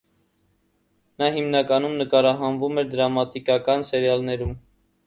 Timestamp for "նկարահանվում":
2.01-2.85